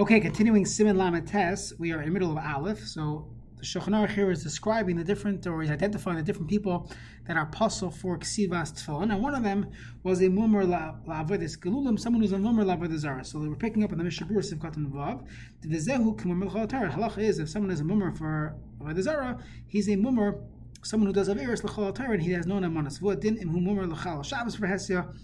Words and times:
Okay, 0.00 0.20
continuing 0.20 0.64
Siman 0.64 0.96
Lamed 0.96 1.28
Tes, 1.28 1.74
we 1.78 1.92
are 1.92 2.00
in 2.00 2.06
the 2.06 2.12
middle 2.12 2.30
of 2.30 2.42
Aleph. 2.42 2.82
So 2.88 3.28
the 3.58 3.62
Shulchan 3.62 3.88
Aruch 3.88 4.12
here 4.12 4.30
is 4.30 4.42
describing 4.42 4.96
the 4.96 5.04
different, 5.04 5.46
or 5.46 5.62
is 5.62 5.70
identifying 5.70 6.16
the 6.16 6.22
different 6.22 6.48
people 6.48 6.90
that 7.26 7.36
are 7.36 7.44
pasul 7.44 7.90
for 7.90 8.18
Ksivas 8.18 8.72
Tefillin. 8.72 9.12
And 9.12 9.22
one 9.22 9.34
of 9.34 9.42
them 9.42 9.70
was 10.02 10.22
a 10.22 10.28
Mumar 10.28 10.64
La'avodis 11.06 11.58
Gelulim, 11.58 12.00
someone 12.00 12.22
who's 12.22 12.32
a 12.32 12.36
La'avodis 12.36 13.00
Zara. 13.00 13.22
So 13.22 13.38
we're 13.40 13.54
picking 13.54 13.84
up 13.84 13.92
on 13.92 13.98
the 13.98 14.04
Mishnah 14.04 14.28
Berurah 14.28 14.54
Sivkat 14.54 14.78
and 14.78 14.90
Vav. 14.90 15.26
The 15.60 15.68
Vizehu 15.68 16.18
K'mumar 16.18 16.46
L'chol 16.46 16.90
Halach 16.90 17.18
is, 17.18 17.38
if 17.38 17.50
someone 17.50 17.70
is 17.70 17.80
a 17.80 17.84
Mumar 17.84 18.16
for 18.16 18.56
Zara, 18.98 19.44
he's 19.66 19.88
a 19.88 19.96
Mumar 19.96 20.42
someone 20.82 21.06
who 21.06 21.12
does 21.12 21.28
Averis 21.28 21.62
L'chol 21.64 21.94
and 21.98 22.22
he 22.22 22.32
has 22.32 22.46
no 22.46 22.54
Namanas. 22.54 22.98
V'adin 22.98 23.38
Im 23.42 23.50
Hu 23.50 23.60
Mumar 23.60 23.86
L'chal 23.86 24.24
Shabbos 24.24 24.54
for 24.54 24.66
Hesia. 24.66 25.14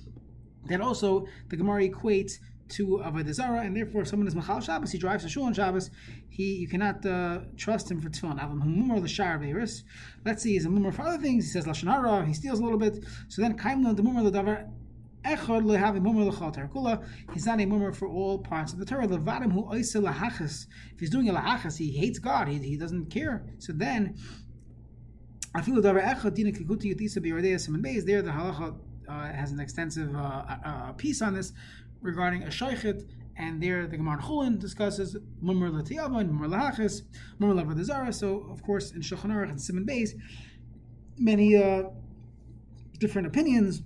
Then 0.66 0.82
also 0.82 1.26
the 1.48 1.56
Gemara 1.56 1.88
equates 1.88 2.34
to 2.70 3.02
Avodah 3.04 3.32
Zarah, 3.32 3.60
and 3.60 3.76
therefore, 3.76 4.04
someone 4.04 4.26
is 4.28 4.34
Machal 4.34 4.60
Shabbos, 4.60 4.92
he 4.92 4.98
drives 4.98 5.24
to 5.24 5.28
Shul 5.28 5.44
on 5.44 5.54
Shabbos, 5.54 5.90
he 6.28 6.54
you 6.56 6.68
cannot 6.68 7.04
uh, 7.04 7.40
trust 7.56 7.90
him 7.90 8.00
for 8.00 8.08
tefillin. 8.08 8.38
Avim 8.40 8.62
Humur 8.62 9.00
the 9.00 9.08
Shar 9.08 9.38
Veris. 9.38 9.84
Let's 10.24 10.42
see, 10.42 10.52
he's 10.52 10.66
a 10.66 10.68
mumar 10.68 10.94
for 10.94 11.02
other 11.02 11.18
things. 11.18 11.44
He 11.46 11.50
says 11.50 11.64
Lashon 11.64 12.26
he 12.26 12.34
steals 12.34 12.60
a 12.60 12.62
little 12.62 12.78
bit. 12.78 13.04
So 13.28 13.42
then, 13.42 13.56
Kaimla 13.56 13.96
the 13.96 14.02
mumar 14.02 14.26
of 14.26 14.32
the 14.32 14.38
Davar. 14.38 14.70
Echad 15.24 15.64
lehavi 15.64 16.00
mumar 16.00 16.28
l'chal 16.28 16.54
terakula. 16.54 17.04
He's 17.34 17.46
not 17.46 17.60
a 17.60 17.66
mummer 17.66 17.92
for 17.92 18.06
all 18.08 18.38
parts 18.38 18.72
of 18.72 18.78
the 18.78 18.84
Torah. 18.84 19.06
Levadim 19.06 19.52
hu 19.52 19.64
oisel 19.64 20.08
lahachas. 20.08 20.66
If 20.94 21.00
he's 21.00 21.10
doing 21.10 21.28
a 21.28 21.34
lahachas, 21.34 21.76
he 21.76 21.90
hates 21.90 22.18
God. 22.18 22.48
He, 22.48 22.58
he 22.58 22.76
doesn't 22.76 23.06
care. 23.06 23.44
So 23.58 23.72
then, 23.72 24.16
afilu 25.54 25.82
davar 25.82 26.04
echad 26.04 26.34
dina 26.34 26.52
kikuti 26.52 26.94
yutisa 26.94 27.18
biyardei 27.18 27.54
siman 27.56 27.82
beis. 27.82 28.04
There, 28.06 28.22
the 28.22 28.30
halacha 28.30 28.76
uh, 29.08 29.32
has 29.32 29.50
an 29.50 29.60
extensive 29.60 30.14
uh, 30.14 30.44
uh, 30.64 30.92
piece 30.92 31.20
on 31.22 31.34
this 31.34 31.52
regarding 32.00 32.42
a 32.42 32.50
shaykhet, 32.50 33.02
and 33.36 33.62
there 33.62 33.86
the 33.86 33.96
Gemara 33.96 34.20
Chulin 34.20 34.58
discusses 34.58 35.16
Mumar 35.42 35.70
Latiyava 35.70 36.20
and 36.20 36.30
Mumar 36.30 36.48
Lahachis, 36.48 37.02
Mumar 37.40 37.62
Lavadazara. 37.62 38.12
So, 38.12 38.46
of 38.50 38.62
course, 38.62 38.92
in 38.92 39.00
Shulchan 39.00 39.30
Aruch 39.30 39.50
and 39.50 39.58
Siman 39.58 39.86
Beis, 39.88 40.10
many 41.16 41.56
uh, 41.56 41.84
different 42.98 43.26
opinions 43.28 43.82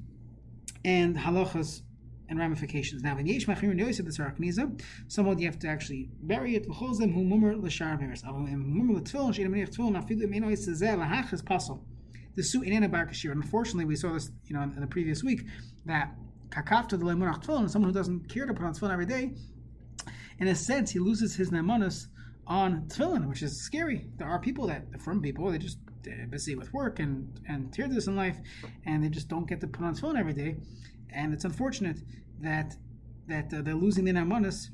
and 0.84 1.16
halachas 1.16 1.82
and 2.28 2.38
ramifications. 2.38 3.02
Now, 3.02 3.18
in 3.18 3.26
Yesh 3.26 3.46
Machir 3.46 3.72
Yosef 3.72 4.06
the 4.06 4.10
Sarakniza, 4.10 4.80
someone 5.08 5.38
you 5.38 5.46
have 5.46 5.58
to 5.58 5.68
actually 5.68 6.08
bury 6.22 6.56
it. 6.56 6.66
L'cholzem 6.68 7.12
hu 7.12 7.22
mumar 7.22 7.62
l'shar 7.62 7.98
veris. 7.98 8.22
Mumar 8.22 8.96
l'tfil, 8.96 9.34
she'im 9.34 9.52
menich 9.52 9.70
tfil, 9.76 9.92
nafilu 9.92 10.28
meno 10.28 10.48
yitzazeh 10.48 10.96
lahachis 10.96 11.44
pasul. 11.44 11.84
The 12.34 12.42
su 12.42 12.62
inena 12.62 12.90
bar 12.90 13.06
kashir. 13.06 13.32
Unfortunately, 13.32 13.84
we 13.84 13.96
saw 13.96 14.14
this, 14.14 14.30
you 14.46 14.56
know, 14.56 14.62
in 14.62 14.80
the 14.80 14.86
previous 14.86 15.22
week 15.22 15.44
that 15.84 16.14
kakafta 16.52 16.90
the 16.90 17.04
lemunach 17.04 17.44
tefillin, 17.44 17.68
someone 17.70 17.90
who 17.90 17.98
doesn't 17.98 18.28
care 18.28 18.46
to 18.46 18.54
put 18.54 18.64
on 18.64 18.74
tefillin 18.74 18.92
every 18.92 19.06
day, 19.06 19.34
in 20.38 20.48
a 20.48 20.54
sense, 20.54 20.90
he 20.90 20.98
loses 20.98 21.34
his 21.34 21.50
nemanis 21.50 22.06
on 22.46 22.82
tefillin, 22.88 23.28
which 23.28 23.42
is 23.42 23.60
scary. 23.60 24.06
There 24.16 24.28
are 24.28 24.38
people 24.38 24.66
that, 24.66 25.00
from 25.00 25.22
people, 25.22 25.50
they 25.50 25.58
just 25.58 25.78
busy 26.30 26.54
with 26.54 26.72
work 26.72 26.98
and 26.98 27.40
and 27.48 27.72
this 27.72 28.06
in 28.06 28.16
life, 28.16 28.36
and 28.86 29.02
they 29.02 29.08
just 29.08 29.28
don't 29.28 29.48
get 29.48 29.60
to 29.60 29.66
put 29.66 29.84
on 29.84 29.94
tefillin 29.94 30.18
every 30.18 30.32
day, 30.32 30.56
and 31.10 31.32
it's 31.32 31.44
unfortunate 31.44 32.00
that 32.40 32.76
that 33.28 33.52
uh, 33.54 33.62
they're 33.62 33.74
losing 33.74 34.04
their 34.04 34.14
nemanis 34.14 34.68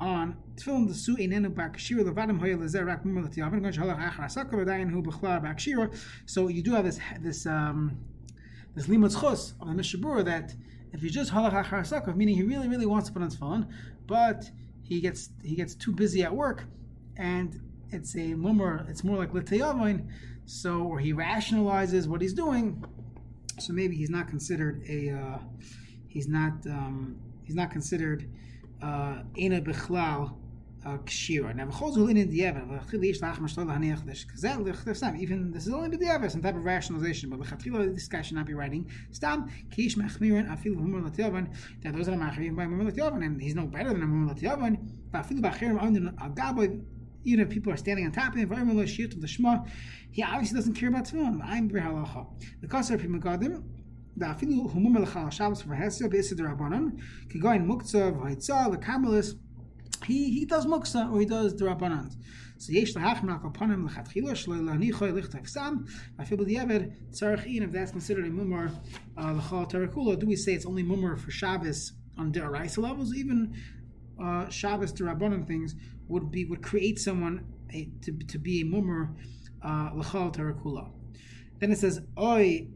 on 0.00 0.36
tefillin 0.56 0.88
the 0.88 0.94
su 0.94 1.16
inenu 1.16 1.52
bakshira 1.54 2.02
levadim 2.02 2.38
hoya 2.38 2.56
lezer 2.56 2.86
rak 2.86 3.04
mumar 3.04 3.24
l'tiyavin 3.24 3.62
gon 3.62 3.72
shalach 3.72 3.98
achar 3.98 4.50
v'dayin 4.50 4.90
hu 4.90 5.02
b'chlar 5.02 5.42
bakshira. 5.44 5.94
So 6.26 6.48
you 6.48 6.62
do 6.62 6.72
have 6.72 6.84
this 6.84 6.98
this 7.20 7.46
um, 7.46 7.98
this 8.74 8.86
limud 8.86 9.20
chus 9.20 9.54
of 9.60 9.68
the 9.68 9.74
Mishnah 9.74 10.00
Berurah 10.00 10.24
that 10.24 10.54
if 10.92 11.02
you 11.02 11.10
just 11.10 11.32
halach 11.32 11.52
achar 11.52 12.16
meaning 12.16 12.34
he 12.34 12.42
really, 12.42 12.68
really 12.68 12.86
wants 12.86 13.08
to 13.08 13.12
put 13.12 13.22
on 13.22 13.30
tefillin, 13.30 13.68
but 14.06 14.50
he 14.82 15.00
gets 15.00 15.30
he 15.42 15.54
gets 15.54 15.74
too 15.74 15.92
busy 15.92 16.22
at 16.22 16.34
work, 16.34 16.64
and 17.16 17.60
it's 17.90 18.14
a 18.14 18.34
mumar. 18.34 18.88
It's 18.88 19.04
more 19.04 19.16
like 19.16 19.32
litayavin, 19.32 20.08
so 20.46 20.82
or 20.82 20.98
he 20.98 21.12
rationalizes 21.12 22.06
what 22.06 22.20
he's 22.20 22.34
doing. 22.34 22.84
So 23.58 23.72
maybe 23.72 23.94
he's 23.96 24.10
not 24.10 24.26
considered 24.28 24.82
a 24.88 25.10
uh, 25.10 25.38
he's 26.08 26.28
not 26.28 26.52
um, 26.66 27.16
he's 27.44 27.54
not 27.54 27.70
considered 27.70 28.28
uh, 28.82 29.22
ena 29.36 29.60
bichlal 29.60 30.34
kshira. 30.84 31.54
Now, 31.54 31.66
v'chol 31.66 31.94
zulin 31.94 32.18
in 32.18 32.30
diyevet, 32.30 32.66
v'chil 32.66 33.02
yish 33.02 33.20
lach 33.20 33.36
mashtol 33.36 33.66
v'haniach 33.66 34.06
desh 34.06 34.26
kazel, 34.26 34.64
v'chil 34.64 34.96
stam, 34.96 35.16
even, 35.16 35.50
this 35.50 35.66
is 35.66 35.74
only 35.74 35.96
b'diyevet, 35.96 36.30
some 36.30 36.42
type 36.42 36.56
of 36.56 36.64
rationalization, 36.64 37.28
but 37.28 37.40
v'chatchilo, 37.40 37.94
this 37.94 38.08
guy 38.08 38.22
should 38.22 38.36
not 38.36 38.46
be 38.46 38.54
writing, 38.54 38.90
stam, 39.10 39.50
kish 39.70 39.96
machmirin, 39.96 40.48
afil 40.48 40.74
v'humur 40.76 41.04
l'tiovan, 41.04 41.54
that 41.82 41.94
those 41.94 42.06
that 42.06 42.14
are 42.14 42.18
machmirin 42.18 42.56
by 42.56 42.64
v'humur 42.64 42.90
l'tiovan, 42.90 43.24
and 43.24 43.40
he's 43.40 43.54
no 43.54 43.66
better 43.66 43.90
than 43.92 44.02
a 44.02 44.06
v'humur 44.06 44.34
l'tiovan, 44.34 44.78
v'afil 45.10 45.40
b'achirim 45.40 45.82
under 45.82 46.12
al 46.18 46.30
gaboy, 46.30 46.82
even 47.24 47.40
if 47.40 47.50
people 47.50 47.72
are 47.72 47.76
standing 47.76 48.06
on 48.06 48.12
top 48.12 48.32
of 48.32 48.38
him, 48.38 48.48
v'humur 48.48 48.82
l'shir 48.82 49.10
to 49.10 49.18
the 49.18 49.66
he 50.12 50.22
obviously 50.22 50.56
doesn't 50.56 50.74
care 50.74 50.88
about 50.88 51.04
tefillin, 51.04 51.40
I'm 51.44 51.68
b'halacha. 51.68 52.26
The 52.62 52.66
kasar 52.66 52.98
p'magadim, 52.98 53.62
da'afilu 54.18 54.72
humur 54.74 55.06
l'chal 55.06 55.30
shabbos 55.30 55.62
v'hesya 55.62 56.08
b'isad 56.10 56.38
rabbanon, 56.38 56.98
kigoyin 57.28 57.66
muktzah 57.66 58.12
the 58.12 58.78
l'kamelis, 58.78 59.34
he 60.04 60.30
he 60.30 60.44
does 60.44 60.66
muksa 60.66 61.12
or 61.12 61.20
he 61.20 61.26
does 61.26 61.54
the. 61.54 62.10
So 62.58 62.72
yesh 62.72 62.92
lahachmak 62.92 63.46
upon 63.46 63.70
him 63.70 63.88
lechatchila 63.88 64.32
shlo 64.32 64.60
lanichoy 64.60 65.12
lichtach 65.12 65.48
sam. 65.48 65.86
I 66.18 66.24
feel 66.24 66.44
the 66.44 66.58
ever 66.58 66.86
tzarich 67.10 67.46
if 67.46 67.72
that's 67.72 67.90
considered 67.90 68.26
a 68.26 68.30
mumar 68.30 68.74
uh, 69.16 69.34
lechal 69.34 69.70
terakula. 69.70 70.18
Do 70.18 70.26
we 70.26 70.36
say 70.36 70.52
it's 70.52 70.66
only 70.66 70.84
mumar 70.84 71.18
for 71.18 71.30
Shabbos 71.30 71.92
on 72.18 72.32
deraisa 72.32 72.78
levels? 72.78 73.14
Even 73.14 73.54
uh, 74.22 74.48
Shabbos 74.50 74.92
to 74.92 75.04
rabbanan 75.04 75.46
things 75.46 75.74
would 76.08 76.30
be 76.30 76.44
would 76.44 76.62
create 76.62 76.98
someone 76.98 77.46
a, 77.72 77.88
to 78.02 78.12
to 78.12 78.38
be 78.38 78.60
a 78.60 78.64
mumar 78.64 79.14
uh, 79.62 79.92
lechal 79.92 80.34
terakula. 80.34 80.90
Then 81.60 81.72
it 81.72 81.78
says 81.78 82.02
oi 82.18 82.68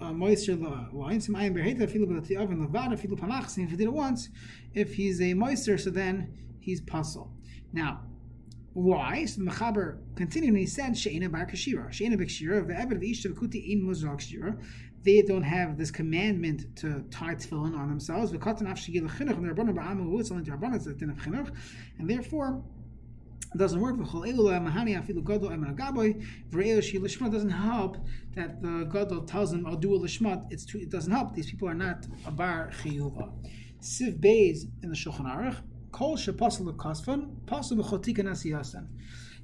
moisture 0.00 0.56
wine. 0.92 1.20
Some 1.20 1.34
ayin 1.34 1.54
berheita 1.54 1.90
filu 1.90 2.06
b'lati 2.06 2.36
oven 2.36 2.66
levada 2.66 2.96
filu 3.00 3.18
pamachs. 3.18 3.58
If 3.58 3.70
he 3.70 3.76
did 3.76 3.86
it 3.86 3.92
once, 3.92 4.28
if 4.74 4.94
he's 4.94 5.20
a 5.20 5.34
moisture, 5.34 5.78
so 5.78 5.90
then 5.90 6.32
he's 6.62 6.80
pasul. 6.80 7.30
Now, 7.72 8.00
why? 8.74 9.24
So 9.26 9.42
the 9.42 9.50
Mechaber 9.50 9.98
continued 10.16 10.50
and 10.50 10.58
he 10.58 10.66
said, 10.66 10.96
She'ena 10.96 11.28
bar 11.28 11.46
kashira. 11.46 11.92
She'ena 11.92 12.16
b'kashira, 12.16 12.64
ve'eved 12.66 13.02
v'ishta 13.02 13.34
v'kuti 13.34 13.70
in 13.70 13.82
muzrak 13.82 14.20
shira. 14.20 14.56
They 15.02 15.22
don't 15.22 15.42
have 15.42 15.76
this 15.76 15.90
commandment 15.90 16.76
to 16.76 17.02
tie 17.10 17.34
tefillin 17.34 17.76
on 17.76 17.88
themselves. 17.88 18.30
V'katan 18.32 18.70
af 18.70 18.86
and 18.88 19.08
the 19.08 19.52
Rabbanah 19.52 19.74
ba'amu, 19.74 20.20
it's 20.20 20.30
only 20.30 20.44
the 20.44 20.52
Rabbanah, 20.52 20.76
it's 20.76 20.84
the 20.86 20.94
din 20.94 21.10
of 21.10 21.18
chinuch. 21.18 21.50
And 21.98 22.08
therefore, 22.08 22.62
it 23.54 23.58
doesn't 23.58 23.80
work. 23.80 23.98
Doesn't 23.98 24.10
help 27.50 27.96
that 28.34 28.62
the 28.62 28.88
gadol 28.90 29.26
tells 29.26 29.52
him, 29.52 29.66
"I'll 29.66 29.76
do 29.76 29.94
a 29.94 29.98
lishmat." 29.98 30.46
It's 30.50 30.64
too, 30.64 30.78
it 30.78 30.88
doesn't 30.88 31.12
help. 31.12 31.34
These 31.34 31.50
people 31.50 31.68
are 31.68 31.74
not 31.74 32.06
a 32.24 32.30
bar 32.30 32.70
chiyuva. 32.80 33.30
Siv 33.82 34.18
Beis 34.20 34.64
in 34.82 34.88
the 34.88 34.96
Shulchan 34.96 35.26
Aruch 35.26 35.60
Kol. 35.92 36.16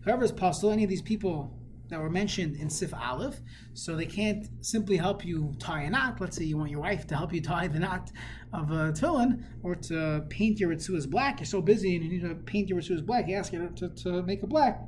Whoever 0.04 0.24
is 0.24 0.32
pasul, 0.32 0.70
any 0.70 0.84
of 0.84 0.90
these 0.90 1.02
people 1.02 1.54
that 1.88 2.00
were 2.00 2.10
mentioned 2.10 2.56
in 2.56 2.68
Sif 2.68 2.92
Aleph, 2.92 3.40
so 3.72 3.96
they 3.96 4.06
can't 4.06 4.48
simply 4.60 4.96
help 4.96 5.24
you 5.24 5.54
tie 5.58 5.82
a 5.82 5.90
knot. 5.90 6.20
Let's 6.20 6.36
say 6.36 6.44
you 6.44 6.58
want 6.58 6.70
your 6.70 6.80
wife 6.80 7.06
to 7.06 7.16
help 7.16 7.32
you 7.32 7.40
tie 7.40 7.66
the 7.68 7.78
knot 7.78 8.10
of 8.52 8.70
a 8.70 8.92
tefillin, 8.92 9.42
or 9.62 9.74
to 9.74 10.24
paint 10.28 10.60
your 10.60 10.70
retzuos 10.70 11.08
black. 11.08 11.40
You're 11.40 11.46
so 11.46 11.62
busy 11.62 11.96
and 11.96 12.04
you 12.04 12.10
need 12.10 12.28
to 12.28 12.34
paint 12.34 12.68
your 12.68 12.78
retzuos 12.80 13.04
black. 13.04 13.28
You 13.28 13.36
ask 13.36 13.52
her 13.52 13.68
to, 13.68 13.88
to 13.88 14.22
make 14.22 14.42
it 14.42 14.48
black. 14.48 14.80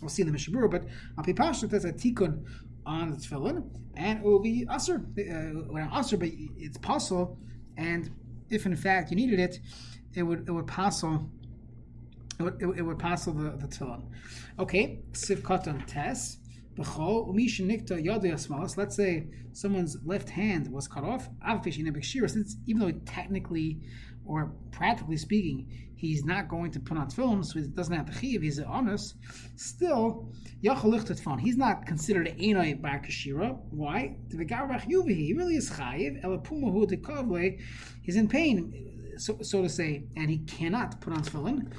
We'll 0.00 0.08
see 0.08 0.22
in 0.22 0.26
the 0.26 0.32
Mishnah 0.32 0.56
Berurah, 0.56 0.70
but 0.70 0.84
Api 1.18 1.34
Pashut, 1.34 1.70
there's 1.70 1.84
a 1.84 1.92
tikkun 1.92 2.44
on 2.86 3.10
the 3.10 3.16
tefillin, 3.16 3.68
and 3.96 4.18
it 4.18 4.24
will 4.24 4.40
be 4.40 4.66
usher. 4.68 4.96
Uh, 4.96 5.62
well, 5.68 5.88
but 5.92 6.28
it's 6.56 6.78
possible, 6.78 7.38
and 7.76 8.10
if 8.48 8.66
in 8.66 8.74
fact 8.74 9.10
you 9.10 9.16
needed 9.16 9.38
it, 9.38 9.60
it 10.14 10.22
would 10.22 10.48
it 10.48 10.52
would 10.52 10.66
passel 10.66 11.30
it 12.40 12.42
would, 12.42 12.78
it, 12.78 12.82
would 12.82 12.98
passel 12.98 13.34
the, 13.34 13.50
the 13.50 13.66
tefillin. 13.66 14.02
Okay, 14.58 15.00
siv 15.12 15.42
katan 15.42 15.86
tes. 15.86 16.38
Let's 18.76 18.96
say 18.96 19.26
someone's 19.52 19.98
left 20.06 20.30
hand 20.30 20.72
was 20.72 20.88
cut 20.88 21.04
off. 21.04 21.28
Since 21.70 22.56
even 22.66 22.80
though 22.80 22.92
technically 23.04 23.80
or 24.24 24.52
practically 24.70 25.18
speaking, 25.18 25.66
he's 25.96 26.24
not 26.24 26.48
going 26.48 26.70
to 26.70 26.80
put 26.80 26.96
on 26.96 27.10
tefillin, 27.10 27.44
so 27.44 27.58
he 27.58 27.66
doesn't 27.66 27.94
have 27.94 28.06
to 28.06 28.18
chiv. 28.18 28.40
He's 28.40 28.58
honest. 28.58 29.16
Still, 29.56 30.32
He's 30.62 31.56
not 31.58 31.84
considered 31.86 32.28
enoi 32.38 32.80
bar 32.80 33.02
kashira. 33.04 33.58
Why? 33.68 34.16
He 34.30 34.38
really 34.38 35.56
is 35.56 35.70
chayiv. 35.70 37.60
He's 38.02 38.16
in 38.16 38.28
pain 38.28 38.96
so, 39.16 39.38
so 39.42 39.62
to 39.62 39.68
say, 39.68 40.04
and 40.16 40.30
he 40.30 40.38
cannot 40.38 41.00
put 41.00 41.12
on 41.12 41.22
tefillin, 41.22 41.72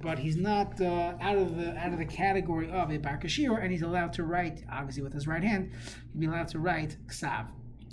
but 0.00 0.18
he's 0.18 0.36
not 0.36 0.80
uh, 0.80 1.14
out 1.20 1.38
of 1.38 1.56
the 1.56 1.76
out 1.76 1.92
of 1.92 1.98
the 1.98 2.04
category 2.04 2.70
of 2.70 2.90
a 2.90 2.98
bar 2.98 3.18
kashir, 3.18 3.58
and 3.62 3.72
he's 3.72 3.82
allowed 3.82 4.12
to 4.14 4.24
write, 4.24 4.64
obviously 4.70 5.02
with 5.02 5.12
his 5.12 5.26
right 5.26 5.42
hand, 5.42 5.72
he'd 6.12 6.20
be 6.20 6.26
allowed 6.26 6.48
to 6.48 6.58
write 6.58 6.96
ksav, 7.06 7.46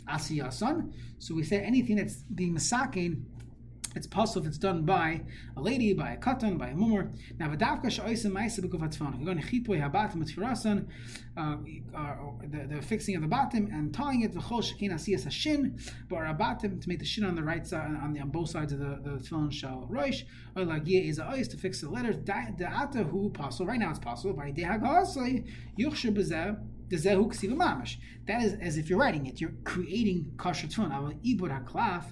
asiyasan. 0.08 0.94
So 1.20 1.34
we 1.34 1.44
say 1.44 1.60
anything 1.62 1.96
that's 1.96 2.18
being 2.36 2.54
masakin 2.54 3.24
it's 3.96 4.08
possible 4.08 4.42
if 4.42 4.48
it's 4.48 4.58
done 4.58 4.84
by 4.84 5.22
a 5.58 5.62
lady, 5.62 5.94
by 5.94 6.12
a 6.12 6.18
katan, 6.18 6.58
by 6.58 6.68
a 6.70 6.74
mumar. 6.74 7.12
Now, 7.40 7.50
v'davka 7.50 7.90
she'oisim 7.90 8.32
ma'isa 8.32 8.60
b'guf 8.60 8.82
hatzfon. 8.82 9.16
You're 9.18 9.26
going 9.26 9.42
to 9.42 9.48
chipui 9.48 9.82
habatim 9.82 10.18
mitfirasan, 10.18 10.88
uh, 11.38 11.58
the, 12.50 12.76
the 12.76 12.82
fixing 12.82 13.16
of 13.16 13.22
the 13.22 13.28
bottom 13.28 13.68
and 13.72 13.94
tying 13.94 14.22
it, 14.22 14.34
v'chol 14.34 14.62
shekin 14.64 14.92
asiyas 14.92 15.26
hashin, 15.26 15.80
but 16.10 16.20
rabatim, 16.20 16.82
to 16.82 16.90
make 16.90 17.00
the 17.00 17.06
shin 17.06 17.26
on 17.26 17.36
the 17.36 17.44
right 17.44 17.66
side, 17.66 17.88
on, 18.02 18.14
the, 18.14 18.20
on 18.20 18.30
both 18.30 18.50
sides 18.50 18.74
of 18.74 18.80
the, 18.80 19.00
the 19.04 19.18
tefillin 19.18 19.90
roish, 19.90 20.24
or 20.56 20.64
lagia 20.64 21.08
is 21.08 21.20
a 21.20 21.44
to 21.46 21.58
fix 21.58 21.82
the 21.82 21.90
letters, 21.90 22.18
da'ata 22.18 23.10
hu 23.10 23.30
possible, 23.30 23.68
right 23.68 23.80
now 23.80 23.90
it's 23.90 24.00
possible, 24.00 24.34
by 24.34 24.52
dehagosai, 24.52 25.48
yuchshu 25.80 26.14
b'zeh, 26.16 26.58
that 26.88 28.44
is 28.44 28.54
as 28.62 28.78
if 28.78 28.92
you're 28.92 29.00
writing 29.00 29.26
it. 29.26 29.42
You're 29.42 29.54
creating 29.64 30.34
kosher 30.38 30.68
tefillin. 30.68 31.18
Ibud 31.26 31.50
haklaf, 31.66 32.04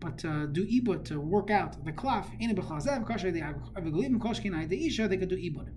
but 0.00 0.24
uh, 0.24 0.46
do 0.46 0.64
ibud 0.66 1.04
to 1.04 1.20
work 1.20 1.50
out 1.50 1.84
the 1.84 1.92
klaf. 1.92 2.26
In 2.40 2.54
b'chazev 2.54 3.06
kosher 3.06 3.30
they 3.30 3.40
avigalim 3.40 4.18
koshkin 4.18 4.68
the 4.68 4.86
isha 4.86 5.08
they 5.08 5.16
could 5.16 5.28
do 5.28 5.36
ibud. 5.36 5.68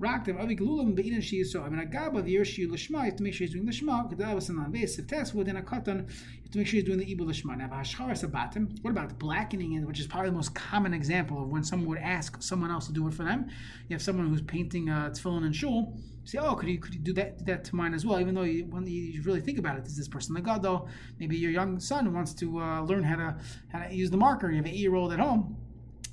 Raktiv 0.00 0.36
aviglulim 0.36 0.94
be'inan 0.94 1.46
so. 1.46 1.62
I 1.62 1.68
mean 1.68 1.86
agaba 1.86 2.24
the 2.24 2.34
yershu 2.34 2.68
lishma. 2.68 2.98
You 2.98 3.04
have 3.04 3.16
to 3.16 3.22
make 3.22 3.34
sure 3.34 3.46
he's 3.46 3.54
doing 3.54 3.66
the 3.66 3.72
shma. 3.72 4.12
Kedav 4.12 4.48
a 4.48 4.52
non-invasive 4.52 5.06
test 5.06 5.34
within 5.34 5.56
a 5.56 5.62
katan. 5.62 6.08
You 6.08 6.42
have 6.42 6.50
to 6.52 6.58
make 6.58 6.66
sure 6.66 6.78
he's 6.78 6.84
doing 6.84 6.98
the 6.98 7.06
ibud 7.06 7.28
lishma. 7.28 7.56
Now 7.56 7.68
hashchar 7.68 8.10
sabatim. 8.10 8.82
What 8.82 8.90
about 8.90 9.18
blackening 9.18 9.74
it, 9.74 9.86
which 9.86 10.00
is 10.00 10.06
probably 10.06 10.30
the 10.30 10.36
most 10.36 10.54
common 10.54 10.92
example 10.92 11.42
of 11.42 11.48
when 11.48 11.62
someone 11.62 11.88
would 11.88 11.98
ask 11.98 12.42
someone 12.42 12.70
else 12.70 12.86
to 12.86 12.92
do 12.92 13.06
it 13.06 13.14
for 13.14 13.24
them. 13.24 13.48
You 13.88 13.94
have 13.94 14.02
someone 14.02 14.28
who's 14.28 14.42
painting 14.42 14.88
uh, 14.88 15.10
tefillin 15.10 15.44
and 15.44 15.54
shul 15.54 15.96
say, 16.24 16.38
oh, 16.38 16.54
could 16.54 16.68
you 16.68 16.78
could 16.78 16.94
you 16.94 17.00
do 17.00 17.12
that 17.14 17.44
that 17.46 17.64
to 17.64 17.76
mine 17.76 17.94
as 17.94 18.06
well? 18.06 18.20
Even 18.20 18.34
though 18.34 18.42
you, 18.42 18.64
when 18.66 18.86
you 18.86 19.22
really 19.22 19.40
think 19.40 19.58
about 19.58 19.78
it, 19.78 19.86
is 19.86 19.96
this 19.96 20.08
person 20.08 20.34
like 20.34 20.44
God 20.44 20.62
though? 20.62 20.88
Maybe 21.18 21.36
your 21.36 21.50
young 21.50 21.80
son 21.80 22.12
wants 22.12 22.32
to 22.34 22.60
uh, 22.60 22.80
learn 22.82 23.02
how 23.02 23.16
to 23.16 23.36
how 23.72 23.84
to 23.88 23.94
use 23.94 24.10
the 24.10 24.16
marker. 24.16 24.50
You 24.50 24.56
have 24.56 24.66
an 24.66 24.70
eight 24.70 24.78
year 24.78 24.94
old 24.94 25.12
at 25.12 25.18
home. 25.18 25.56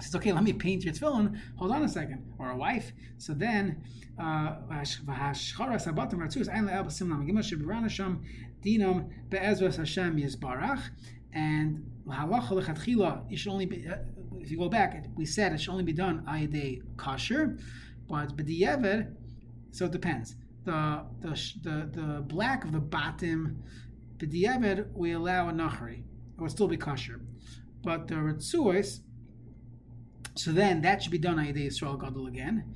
Says, 0.02 0.16
okay, 0.16 0.32
let 0.32 0.44
me 0.44 0.54
paint 0.54 0.86
your 0.86 0.94
tefillin. 0.94 1.38
Hold 1.58 1.72
on 1.72 1.84
a 1.84 1.90
second, 1.90 2.24
or 2.38 2.52
a 2.52 2.56
wife. 2.56 2.94
So 3.18 3.34
then, 3.34 3.84
uh, 4.18 4.56
and 11.34 11.86
you 13.30 13.38
should 13.38 13.52
only 13.52 13.66
be. 13.66 13.88
Uh, 13.88 13.96
if 14.42 14.50
you 14.52 14.58
go 14.58 14.70
back, 14.70 15.06
we 15.16 15.26
said 15.26 15.52
it 15.52 15.60
should 15.60 15.72
only 15.72 15.84
be 15.84 15.94
done 15.94 16.24
ayadei 16.28 16.82
kosher, 16.96 17.58
but 18.08 18.38
b'di'ever 18.38 19.14
so 19.72 19.86
it 19.86 19.92
depends. 19.92 20.36
The 20.66 21.06
the 21.22 21.30
the, 21.64 21.90
the 21.94 22.22
black 22.22 22.64
of 22.66 22.72
the 22.72 22.82
the 24.20 24.26
diabed, 24.26 24.88
we 24.94 25.12
allow 25.14 25.50
a 25.50 25.54
nachri. 25.54 26.04
It 26.40 26.44
would 26.44 26.52
still 26.52 26.68
be 26.68 26.78
kosher. 26.78 27.20
But 27.84 28.08
the 28.08 28.16
retzuos, 28.16 29.02
so 30.36 30.52
then 30.52 30.82
that 30.82 31.04
should 31.04 31.12
be 31.12 31.18
done 31.18 31.38
on 31.38 31.46
Yisrael 31.46 32.00
Gadol 32.00 32.28
again. 32.28 32.76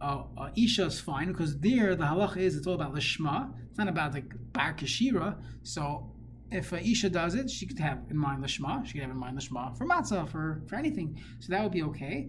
Uh, 0.00 0.24
uh, 0.36 0.50
Isha 0.56 0.86
is 0.86 0.98
fine 1.00 1.28
because 1.28 1.58
there 1.58 1.94
the 1.94 2.04
halacha 2.04 2.38
is 2.38 2.56
it's 2.56 2.66
all 2.66 2.74
about 2.74 2.94
the 2.94 3.00
shema. 3.00 3.46
It's 3.68 3.78
not 3.78 3.88
about 3.88 4.12
like 4.12 4.32
bar 4.52 4.74
kashira. 4.74 5.36
So 5.62 6.12
if 6.50 6.72
uh, 6.72 6.76
Isha 6.76 7.10
does 7.10 7.34
it, 7.34 7.48
she 7.48 7.66
could 7.66 7.78
have 7.78 8.00
in 8.10 8.16
mind 8.16 8.42
the 8.42 8.48
shema. 8.48 8.82
She 8.82 8.94
could 8.94 9.02
have 9.02 9.10
in 9.10 9.16
mind 9.16 9.36
the 9.36 9.40
shema 9.40 9.70
for 9.70 9.86
matzah 9.86 10.28
for 10.28 10.62
for 10.66 10.74
anything. 10.74 11.18
So 11.38 11.52
that 11.52 11.62
would 11.62 11.72
be 11.72 11.84
okay. 11.84 12.28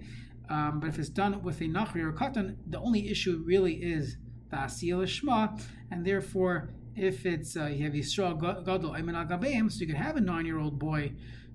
Um, 0.50 0.80
but 0.80 0.90
if 0.90 1.00
it's 1.00 1.10
done 1.10 1.42
with 1.42 1.60
a 1.62 1.66
nachri 1.66 2.04
or 2.04 2.14
katan, 2.14 2.56
the 2.70 2.80
only 2.80 3.10
issue 3.10 3.44
really 3.46 3.74
is 3.74 4.18
the 4.50 4.58
asiyah 4.58 5.04
lishma, 5.04 5.62
and 5.92 6.06
therefore, 6.06 6.70
if 6.98 7.26
it's 7.26 7.56
uh, 7.56 7.66
you 7.66 7.86
have 7.86 7.94
Yisrael 7.94 8.40
gadol 8.66 8.92
ayman 8.92 9.16
al 9.16 9.70
so 9.70 9.80
you 9.80 9.88
could 9.88 9.96
have 9.96 10.18
a 10.18 10.22
nine-year-old 10.22 10.80
boy 10.80 11.12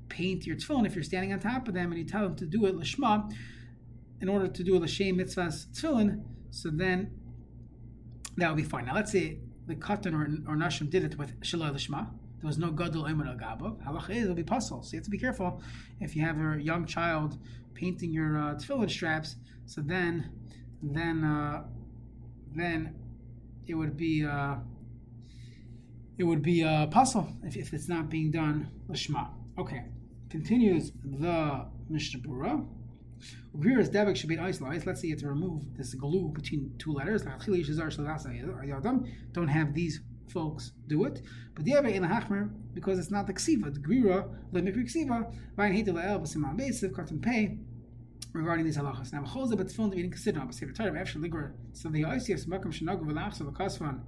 paint 0.09 0.47
your 0.47 0.57
tefillin 0.57 0.87
if 0.87 0.95
you're 0.95 1.03
standing 1.03 1.33
on 1.33 1.41
top 1.41 1.67
of 1.67 1.75
them 1.75 1.91
and 1.91 1.99
you 1.99 2.07
tell 2.07 2.23
them 2.23 2.37
to 2.37 2.47
do 2.47 2.65
it 2.67 2.77
lishma, 2.77 3.31
in 4.21 4.29
order 4.29 4.47
to 4.47 4.63
do 4.63 4.77
a 4.77 4.79
l'shem 4.79 5.19
mitzvahs 5.19 5.67
tefillin, 5.75 6.23
so 6.51 6.71
then 6.71 7.11
that 8.37 8.49
would 8.49 8.57
be 8.57 8.63
fine. 8.63 8.85
Now 8.87 8.95
let's 8.95 9.11
say 9.11 9.41
the 9.67 9.75
katan 9.75 10.15
or, 10.15 10.53
or 10.53 10.57
nashim 10.57 10.89
did 10.89 11.03
it 11.03 11.19
with 11.19 11.33
shalom 11.43 11.75
lishma. 11.75 12.09
There 12.41 12.49
was 12.49 12.59
no 12.59 12.71
gadol 12.71 13.05
ayman 13.05 13.27
al 13.27 13.37
gabav. 13.37 13.85
Halacha 13.85 14.11
is 14.11 14.25
it'll 14.25 14.35
be 14.35 14.45
pasul. 14.45 14.85
So 14.85 14.93
you 14.93 14.99
have 14.99 15.05
to 15.05 15.11
be 15.11 15.19
careful 15.19 15.61
if 16.01 16.15
you 16.15 16.25
have 16.25 16.37
a 16.39 16.63
young 16.63 16.87
child 16.87 17.37
painting 17.75 18.13
your 18.13 18.39
uh, 18.39 18.55
tefillin 18.55 18.91
straps. 18.91 19.37
So 19.67 19.81
then, 19.81 20.31
then, 20.83 21.25
uh, 21.25 21.65
then 22.55 22.95
it 23.67 23.75
would 23.75 23.97
be 23.97 24.25
uh, 24.25 24.57
it 26.19 26.25
would 26.25 26.43
be 26.43 26.63
a 26.63 26.89
pasul 26.91 27.29
if, 27.43 27.57
if 27.57 27.73
it's 27.73 27.89
not 27.89 28.09
being 28.09 28.31
done 28.31 28.71
lishma. 28.89 29.31
Okay, 29.59 29.85
continues 30.31 30.93
the 31.05 31.67
Mishnah 31.89 32.21
Berurah. 32.21 32.67
Greer's 33.59 33.91
devik 33.91 34.17
should 34.17 34.29
be 34.29 34.39
isolated. 34.39 34.87
Let's 34.87 35.01
say 35.01 35.09
you 35.09 35.15
have 35.15 35.21
to 35.21 35.29
remove 35.29 35.77
this 35.77 35.95
glue 35.95 36.29
between 36.29 36.75
two 36.79 36.93
letters. 36.93 37.23
Don't 39.33 39.49
have 39.49 39.75
these 39.75 40.01
folks 40.33 40.73
do 40.89 41.05
it. 41.05 41.23
But 41.55 41.65
the 41.65 41.77
other 41.77 41.89
in 41.89 42.03
the 42.03 42.09
hachmer 42.09 42.51
because 42.75 42.99
it's 42.99 43.11
not 43.11 43.27
the 43.27 43.35
ksiva. 43.35 43.73
The 43.73 43.81
grira 43.81 44.29
lemikri 44.53 44.85
ksiva. 44.85 45.33
Vayin 45.57 45.75
hate 45.75 45.87
the 45.87 45.93
el 45.93 46.21
b'siman 46.21 46.59
basiv 46.59 46.95
cotton 46.95 47.21
pay 47.21 47.59
regarding 48.33 48.65
these 48.65 48.79
halachas. 48.79 49.13
Now, 49.13 49.23
chol 49.23 49.55
but 49.57 49.71
film 49.71 49.91
to 49.91 49.97
be 49.97 50.09
considered. 50.09 50.43
But 50.47 50.55
sefer 50.55 50.73
Torah 50.73 50.99
after 50.99 51.19
ligor. 51.19 51.53
So 51.75 51.91
the 51.91 52.03
oisias 52.03 52.47
makam 52.47 52.73
shenagu 52.73 53.05
v'lachsa 53.05 53.43
v'kasvan. 53.43 54.01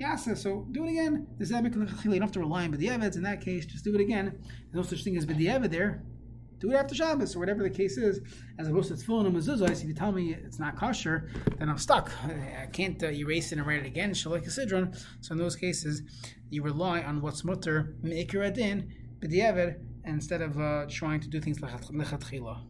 Yasa, 0.00 0.36
so 0.36 0.66
do 0.72 0.84
it 0.84 0.90
again. 0.90 1.26
The 1.38 1.44
zebek 1.44 1.74
you 2.04 2.10
don't 2.10 2.20
have 2.20 2.32
to 2.32 2.40
rely 2.40 2.64
on 2.64 2.72
b'di'eveds. 2.72 3.16
In 3.16 3.22
that 3.22 3.40
case, 3.40 3.64
just 3.64 3.84
do 3.84 3.94
it 3.94 4.00
again. 4.00 4.36
There's 4.72 4.74
no 4.74 4.82
such 4.82 5.04
thing 5.04 5.16
as 5.16 5.24
b'di'eved 5.24 5.70
there. 5.70 6.02
Do 6.58 6.70
it 6.72 6.74
after 6.74 6.94
Shabbos 6.94 7.36
or 7.36 7.40
whatever 7.40 7.62
the 7.62 7.70
case 7.70 7.96
is, 7.96 8.20
as 8.58 8.68
opposed 8.68 8.88
to 8.88 8.94
tefillin 8.94 9.26
and 9.26 9.36
mezuzah. 9.36 9.70
If 9.70 9.84
you 9.84 9.94
tell 9.94 10.12
me 10.12 10.34
it's 10.34 10.58
not 10.58 10.76
kosher, 10.76 11.30
then 11.58 11.68
I'm 11.68 11.78
stuck. 11.78 12.10
I 12.24 12.66
can't 12.72 13.00
uh, 13.02 13.10
erase 13.10 13.52
it 13.52 13.58
and 13.58 13.66
write 13.66 13.80
it 13.80 13.86
again. 13.86 14.12
Shalek 14.12 14.46
sidron. 14.46 14.96
So 15.20 15.32
in 15.32 15.38
those 15.38 15.56
cases, 15.56 16.02
you 16.50 16.62
rely 16.62 17.02
on 17.02 17.20
what's 17.20 17.44
mutter 17.44 17.94
meikir 18.02 18.46
adin 18.46 18.92
b'di'eved 19.20 19.76
instead 20.06 20.42
of 20.42 20.58
uh, 20.58 20.86
trying 20.88 21.20
to 21.20 21.28
do 21.28 21.40
things 21.40 21.60
like 21.60 21.72
lechatchila. 21.72 22.62